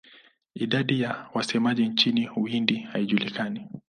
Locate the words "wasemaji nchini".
1.33-2.29